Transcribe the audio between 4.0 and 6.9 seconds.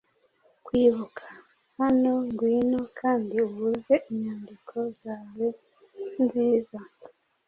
inyandiko zawe nziza;